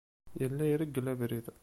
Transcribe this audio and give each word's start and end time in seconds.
Yella 0.39 0.63
ireggel 0.67 1.11
abrid. 1.13 1.47